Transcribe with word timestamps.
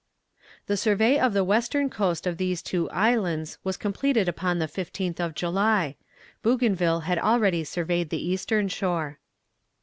The 0.65 0.77
survey 0.77 1.19
of 1.19 1.33
the 1.33 1.43
western 1.43 1.87
coast 1.91 2.25
of 2.25 2.37
these 2.37 2.63
two 2.63 2.89
islands 2.89 3.59
was 3.63 3.77
completed 3.77 4.27
upon 4.27 4.57
the 4.57 4.65
15th 4.65 5.19
of 5.19 5.35
July. 5.35 5.95
Bougainville 6.41 7.01
had 7.01 7.19
already 7.19 7.63
surveyed 7.63 8.09
the 8.09 8.27
eastern 8.29 8.67
shore. 8.67 9.19